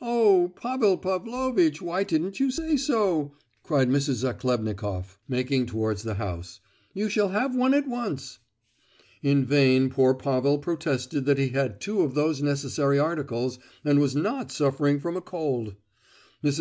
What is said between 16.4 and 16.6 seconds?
Mrs.